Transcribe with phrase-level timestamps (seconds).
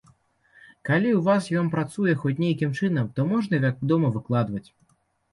[0.87, 4.65] Калі ў вас ён працуе хоць нейкім чынам, то можна, вядома, выкладваць.